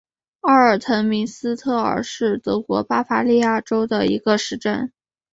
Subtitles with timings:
[0.39, 4.91] 阿尔滕明斯特尔是德国巴伐利亚州的一个市镇。